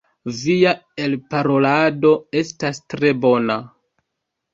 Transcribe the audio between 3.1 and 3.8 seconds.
bona.